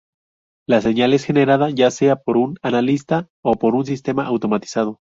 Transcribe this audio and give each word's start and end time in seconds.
La 0.67 0.81
señal 0.81 1.13
es 1.13 1.25
generada 1.25 1.69
ya 1.69 1.91
sea 1.91 2.15
por 2.15 2.37
un 2.37 2.57
analista 2.63 3.29
o 3.43 3.53
por 3.53 3.75
un 3.75 3.85
sistema 3.85 4.25
automatizado. 4.25 4.99